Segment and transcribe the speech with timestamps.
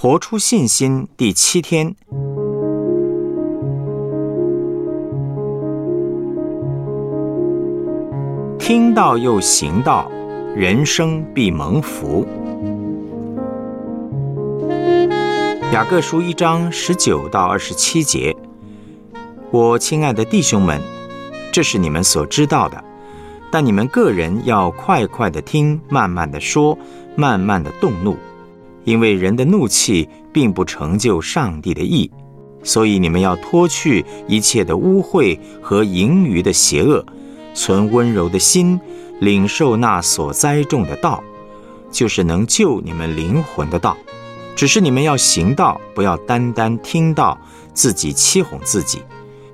[0.00, 1.96] 活出信心第七天，
[8.60, 10.08] 听到又行道，
[10.54, 12.24] 人生必蒙福。
[15.72, 18.36] 雅各书一章十九到二十七节，
[19.50, 20.80] 我亲爱的弟兄们，
[21.50, 22.84] 这是你们所知道的。
[23.50, 26.78] 但你们个人要快快的听，慢慢的说，
[27.16, 28.16] 慢慢的动怒，
[28.88, 32.10] 因为人的怒气并不成就上帝的意，
[32.62, 37.04] 所以你们要脱去一切的污秽和盈余的邪恶，
[37.52, 38.80] 存温柔的心，
[39.20, 41.22] 领受那所栽种的道，
[41.90, 43.94] 就是能救你们灵魂的道。
[44.56, 47.38] 只是你们要行道，不要单单听到，
[47.74, 49.02] 自己欺哄自己，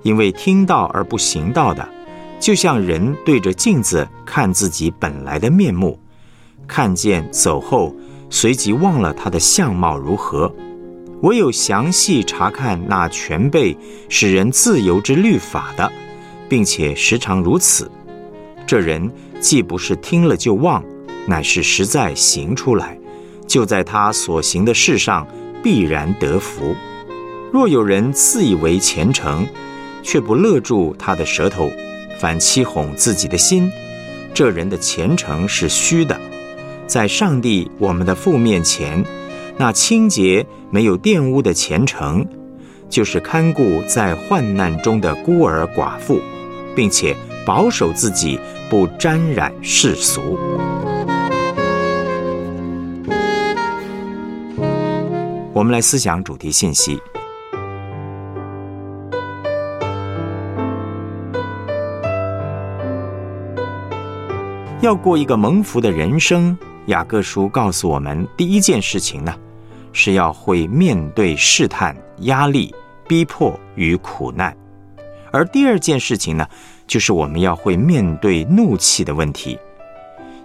[0.04, 1.84] 因为听到而不行道的。
[2.38, 5.98] 就像人对着镜子看自己本来的面目，
[6.68, 7.92] 看见走后，
[8.34, 10.52] 随即忘了他的相貌如何。
[11.22, 13.76] 唯有详细查看那全备
[14.08, 15.90] 使人自由之律法的，
[16.48, 17.88] 并且时常如此，
[18.66, 20.84] 这人既不是听了就忘，
[21.28, 22.98] 乃是实在行出来，
[23.46, 25.24] 就在他所行的事上
[25.62, 26.74] 必然得福。
[27.52, 29.46] 若有人自以为虔诚，
[30.02, 31.70] 却不勒住他的舌头。
[32.18, 33.70] 反欺哄自己的心，
[34.32, 36.18] 这人的虔诚是虚的。
[36.86, 39.02] 在上帝我们的父面前，
[39.56, 42.24] 那清洁没有玷污的虔诚，
[42.88, 46.20] 就是看顾在患难中的孤儿寡妇，
[46.76, 50.38] 并且保守自己不沾染世俗。
[55.52, 57.00] 我们来思想主题信息。
[64.80, 69.34] 要过一个蒙福的人生，雅各书告诉我们，第一件事情呢，
[69.92, 72.74] 是要会面对试探、压力、
[73.08, 74.52] 逼迫与苦难；
[75.32, 76.46] 而第二件事情呢，
[76.86, 79.58] 就是我们要会面对怒气的问题。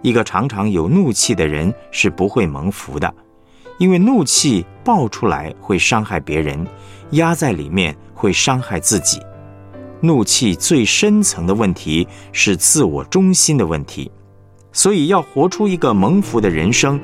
[0.02, 3.14] 一个常常有怒气的人是不会蒙福的，
[3.78, 6.66] 因为怒气爆出来会伤害别人，
[7.12, 9.22] 压在里面会伤害自己。
[10.00, 14.10] 怒气最深层的问题是自我中心的问题。
[14.72, 17.00] 所以，要活出一个蒙福的人生，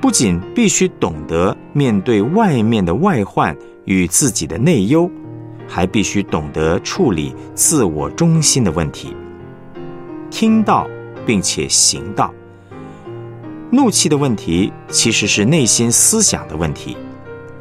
[0.00, 3.56] 不仅必须懂得面对外面的外患
[3.86, 5.10] 与自己的内忧，
[5.66, 9.16] 还必须懂得处理自我中心的问题。
[10.30, 10.86] 听到
[11.24, 12.32] 并且行道。
[13.70, 16.96] 怒气的问题其实是内心思想的问题。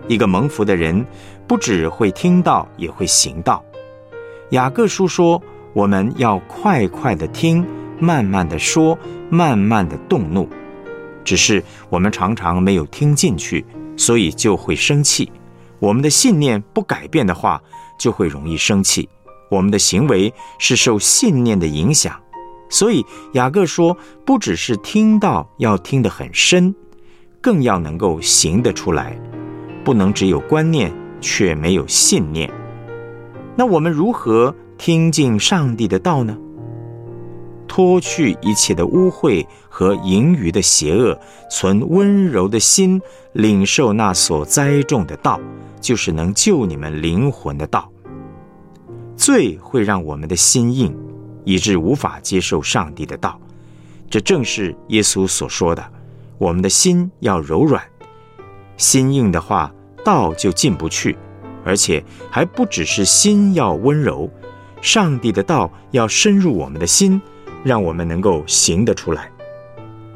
[0.07, 1.03] 一个蒙福的人，
[1.47, 3.63] 不只会听到，也会行道。
[4.51, 5.41] 雅各书说
[5.73, 7.65] ：“我们要快快的听。”
[7.99, 8.97] 慢慢的说，
[9.29, 10.47] 慢慢的动怒，
[11.23, 15.31] 只是我们常常没有听进去，所以就会生气。
[15.79, 17.61] 我们的信念不改变的话，
[17.99, 19.07] 就会容易生气。
[19.49, 22.19] 我们的行为是受信念的影响，
[22.69, 23.95] 所以雅各说，
[24.25, 26.73] 不只是听到要听得很深，
[27.41, 29.19] 更要能够行得出来，
[29.83, 30.91] 不能只有观念
[31.21, 32.51] 却没有信念。
[33.55, 36.37] 那我们如何听进上帝的道呢？
[37.67, 43.01] 脱去一切的污秽和盈余的邪恶，存温柔的心，
[43.33, 45.39] 领受那所栽种的道，
[45.81, 47.91] 就是能救你们灵魂的道。
[49.15, 50.95] 罪会让我们的心硬，
[51.43, 53.39] 以致无法接受上帝的道。
[54.09, 55.83] 这正是耶稣所说的：
[56.37, 57.83] 我们的心要柔软，
[58.77, 59.73] 心硬的话，
[60.03, 61.17] 道就进不去。
[61.63, 64.29] 而且还不只是心要温柔，
[64.81, 67.19] 上帝的道要深入我们的心。
[67.65, 69.27] 让我们能够行得出来。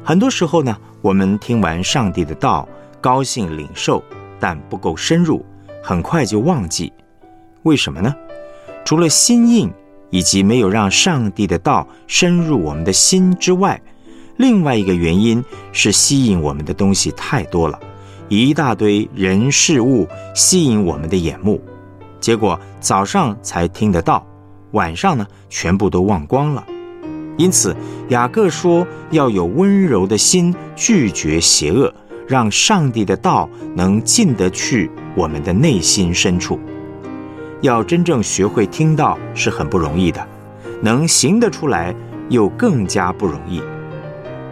[0.04, 2.66] 很多时候呢，我们听完上帝的道，
[3.00, 4.00] 高兴领受，
[4.38, 5.44] 但不够深入，
[5.82, 6.92] 很快就忘记。
[7.64, 8.14] 为什么呢？
[8.84, 9.68] 除了心硬
[10.10, 13.80] 以及没有让上帝的道深入我们的心之外，
[14.36, 17.78] 另外一个原因是吸引我们的东西太多了，
[18.28, 20.06] 一大堆人事物
[20.36, 21.60] 吸引我们的眼目，
[22.20, 24.24] 结果早上才听得到，
[24.70, 26.64] 晚上呢，全部都忘光了。
[27.40, 27.74] 因此，
[28.10, 31.90] 雅各说要有温柔的心，拒绝邪恶，
[32.28, 36.60] 让上帝的道能进得去我们的内心深处。
[37.62, 40.22] 要真正学会听到是很不容易的，
[40.82, 41.94] 能行得出来
[42.28, 43.62] 又更加不容易。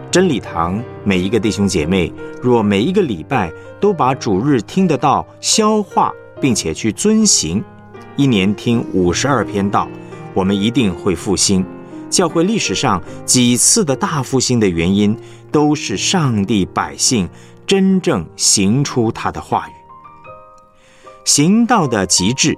[0.09, 2.11] 真理堂每一个弟兄姐妹，
[2.41, 6.11] 若每一个礼拜都把主日听得到消化，
[6.41, 7.63] 并且去遵行，
[8.15, 9.87] 一年听五十二篇道，
[10.33, 11.63] 我们一定会复兴。
[12.09, 15.15] 教会历史上几次的大复兴的原因，
[15.51, 17.29] 都是上帝百姓
[17.67, 19.73] 真正行出他的话语。
[21.25, 22.57] 行道的极致，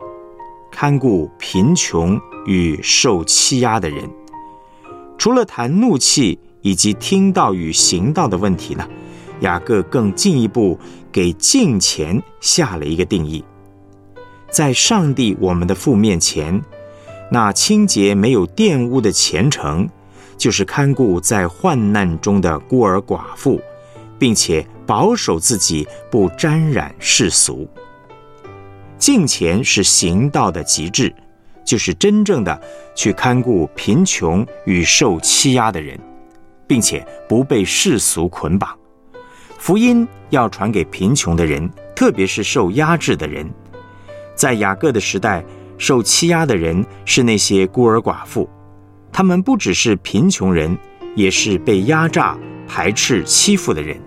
[0.71, 4.09] 看顾贫穷与受欺压的人。
[5.17, 8.87] 除了谈怒气以及听到与行道的问题呢，
[9.41, 10.79] 雅各更进一步
[11.11, 13.43] 给敬虔下了一个定义：
[14.49, 16.59] 在上帝我们的父面前，
[17.33, 19.87] 那清洁没有玷污的虔诚，
[20.37, 23.61] 就是看顾在患难中的孤儿寡妇，
[24.19, 27.65] 并且保守自己不沾染世俗。
[28.97, 31.15] 敬虔是行道的极致，
[31.63, 32.61] 就是真正的
[32.93, 35.97] 去看顾贫穷与受欺压的人，
[36.67, 38.77] 并且不被世俗捆绑。
[39.57, 43.49] 福音要传给贫穷的人，特别是受压制的人。
[44.35, 45.41] 在雅各的时代，
[45.81, 48.47] 受欺压的人是那些孤儿寡妇，
[49.11, 50.77] 他们不只是贫穷人，
[51.15, 52.37] 也是被压榨、
[52.67, 53.99] 排斥、欺负的人。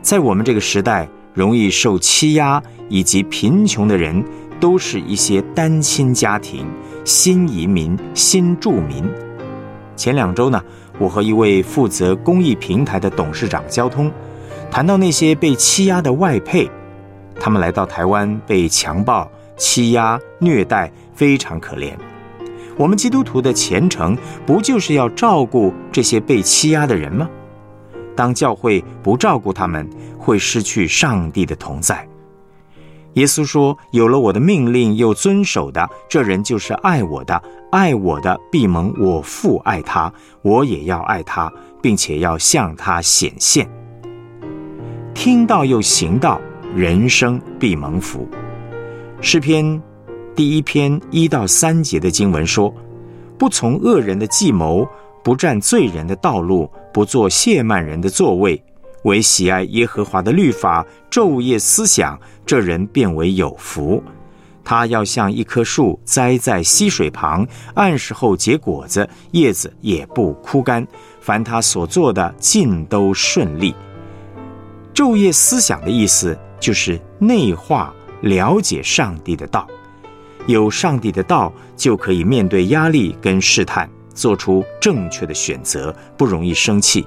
[0.00, 1.08] 在我们这个时代。
[1.34, 4.22] 容易受欺压以及贫穷的人，
[4.60, 6.66] 都是一些单亲家庭、
[7.06, 9.02] 新移民、新住民。
[9.96, 10.62] 前两周呢，
[10.98, 14.12] 我和一位负责公益平台的董事长交通，
[14.70, 16.70] 谈到那些被欺压的外配，
[17.40, 19.26] 他们来到台湾被强暴、
[19.62, 21.92] 欺压、虐待，非常可怜。
[22.76, 27.30] 我们基督徒的虔诚，不就是要照顾这些被欺压的人吗？
[28.16, 29.88] 当教会不照顾他们，
[30.18, 32.04] 会失去上帝的同在。
[33.12, 37.40] 耶稣说：“有了我的命令又遵守的，这人就是爱我的。
[37.70, 40.12] 爱我的，必蒙我父爱他，
[40.42, 43.70] 我也要爱他，并且要向他显现。
[45.14, 46.40] 听到又行道，
[46.74, 48.26] 人生必蒙福。”
[49.24, 49.80] 诗篇
[50.34, 52.74] 第一篇一到三节的经文说
[53.38, 54.86] ：“不从恶人的计谋。”
[55.24, 58.60] 不占罪人的道路，不做亵慢人的座位，
[59.04, 64.02] 唯喜爱耶和华的律法，昼夜思想，这人变为有福。
[64.64, 70.84] 他要像一棵树栽在溪水旁，按时候结果子，叶子也不枯干。
[71.20, 73.72] 凡他所做的，尽都顺利。
[74.92, 79.66] 昼夜思想的意思就是内化了解上帝的道，
[80.46, 83.88] 有上帝的道，就可以面对压力跟试探。
[84.14, 87.06] 做出正确的选择，不容易生气。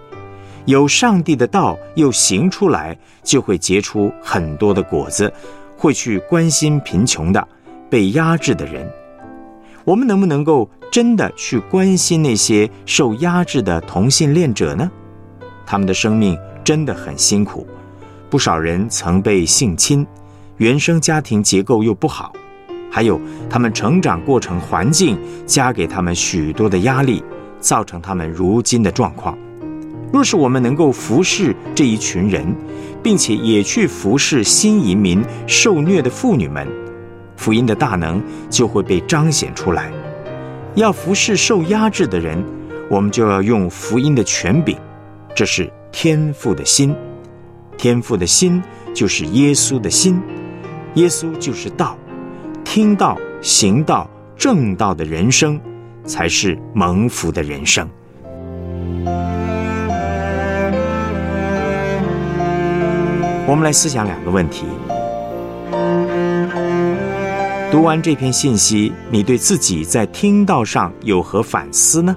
[0.66, 5.32] 有上帝的道又行出来，就会结出很多的果子，
[5.78, 7.48] 会去关心贫穷的、
[7.92, 8.92] 被压制的人。
[9.84, 14.92] 我们能不能够真的去关心那些受压制的同性恋者呢？
[15.64, 17.68] 他们的生命真的很辛苦，
[18.32, 20.06] 不少人曾被性侵，
[20.58, 22.32] 原生家庭结构又不好。
[22.92, 23.20] 还有，
[23.50, 27.22] 他们成长过程环境加给他们许多的压力，
[27.60, 29.38] 造成他们如今的状况。
[30.14, 32.56] 若是我们能够服侍这一群人，
[33.04, 36.66] 并且也去服侍新移民受虐的妇女们，
[37.36, 39.92] 福音的大能就会被彰显出来。
[40.76, 42.42] 要服侍受压制的人，
[42.90, 44.78] 我们就要用福音的权柄，
[45.36, 46.96] 这是天父的心。
[47.78, 48.64] 天父的心
[48.94, 50.22] 就是耶稣的心，
[50.96, 51.98] 耶稣就是道。
[52.64, 55.60] 听道、行道、正道的人生，
[56.04, 57.88] 才是蒙福的人生。
[63.48, 64.66] 我们来思想两个问题：
[67.72, 72.16] 读完这篇信息，你对自己在听道上有何反思呢？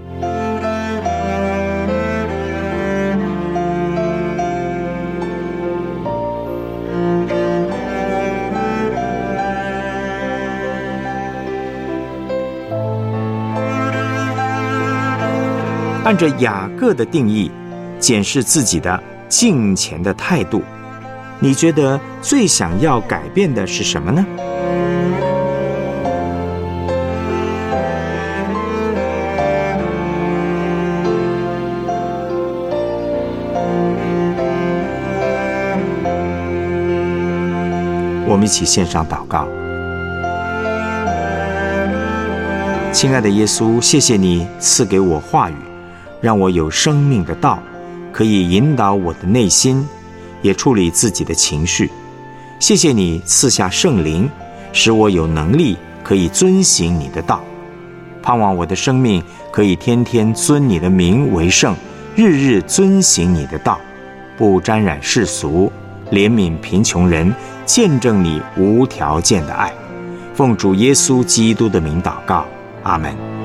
[16.09, 17.51] 按照雅各的定义，
[17.99, 18.99] 检视自己的
[19.29, 20.63] 敬虔的态度，
[21.39, 24.25] 你觉得最想要改变的是什么呢？
[38.27, 39.47] 我们一起献上祷告，
[42.95, 45.68] 亲爱的耶稣，谢谢你赐给我话语。
[46.21, 47.63] 让我有生命的道，
[48.13, 49.87] 可以引导我的内心，
[50.43, 51.91] 也处理自己的情绪。
[52.59, 54.29] 谢谢你赐下圣灵，
[54.73, 57.41] 使我有能力可以遵行你的道。
[58.23, 61.75] 盼望我的生命可以天天尊你的名为圣，
[62.17, 63.81] 日日遵行你的道，
[64.37, 65.71] 不沾染世俗，
[66.11, 67.33] 怜悯贫穷人，
[67.65, 69.73] 见证你无条件的爱。
[70.35, 72.45] 奉主耶稣基督的名祷告，
[72.83, 73.38] 阿门。